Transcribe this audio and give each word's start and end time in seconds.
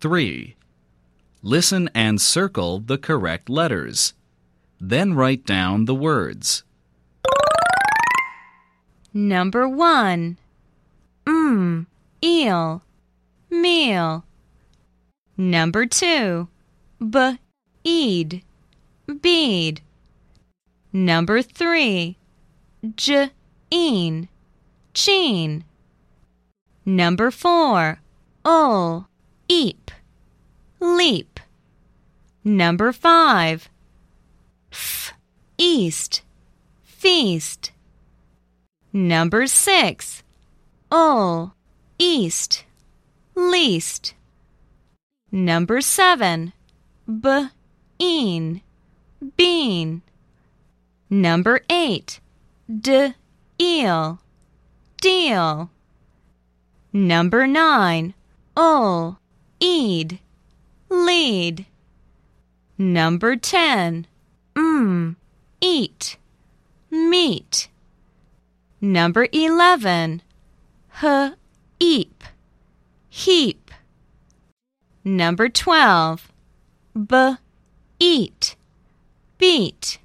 3. 0.00 0.56
Listen 1.42 1.90
and 1.94 2.20
circle 2.20 2.80
the 2.80 2.98
correct 2.98 3.48
letters. 3.48 4.14
Then 4.80 5.14
write 5.14 5.44
down 5.44 5.84
the 5.84 5.94
words. 5.94 6.64
Number 9.12 9.68
1. 9.68 10.38
Mm, 11.26 11.86
eel, 12.24 12.82
meal. 13.50 14.24
Number 15.36 15.84
2. 15.86 16.48
B, 17.08 17.38
eed, 17.84 18.42
bead. 19.20 19.80
Number 20.92 21.42
3. 21.42 22.16
J, 22.96 23.30
een, 23.72 24.28
cheen. 24.94 25.64
Number 26.86 27.30
4. 27.30 28.00
Ul, 28.44 29.06
eep, 29.48 29.79
leap. 30.80 31.38
Number 32.42 32.92
5. 32.92 33.68
F, 34.72 35.12
east, 35.58 36.22
feast. 36.82 37.72
Number 38.92 39.46
6. 39.46 40.22
Ul, 40.90 41.54
east, 41.98 42.64
least. 43.34 44.14
Number 45.30 45.80
7. 45.80 46.52
B, 47.06 47.26
een, 48.00 48.62
bean. 49.36 50.02
Number 51.08 51.60
8. 51.68 52.20
D, 52.80 53.14
eel, 53.60 54.18
deal. 55.00 55.70
Number 56.92 57.46
9. 57.46 58.14
Ul, 58.56 59.18
eed, 59.60 60.18
lead. 60.90 61.66
Number 62.76 63.36
10. 63.36 64.06
Mm, 64.54 65.16
eat, 65.60 66.16
meat. 66.90 67.68
Number 68.80 69.28
11. 69.32 70.22
H, 71.02 71.32
eep, 71.78 72.24
heap. 73.08 73.70
Number 75.04 75.48
12. 75.48 76.32
B, 77.06 77.34
eat, 77.98 78.56
beat. 79.38 79.99